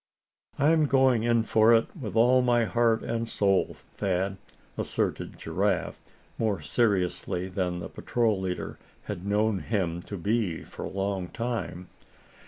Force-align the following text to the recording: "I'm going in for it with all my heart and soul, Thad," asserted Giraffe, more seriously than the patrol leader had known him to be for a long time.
"I'm 0.57 0.87
going 0.87 1.21
in 1.21 1.43
for 1.43 1.75
it 1.75 1.95
with 1.95 2.15
all 2.15 2.41
my 2.41 2.65
heart 2.65 3.03
and 3.03 3.27
soul, 3.29 3.75
Thad," 3.97 4.37
asserted 4.75 5.37
Giraffe, 5.37 5.99
more 6.39 6.59
seriously 6.59 7.47
than 7.47 7.77
the 7.77 7.87
patrol 7.87 8.41
leader 8.41 8.79
had 9.03 9.27
known 9.27 9.59
him 9.59 10.01
to 10.01 10.17
be 10.17 10.63
for 10.63 10.85
a 10.85 10.89
long 10.89 11.27
time. 11.27 11.87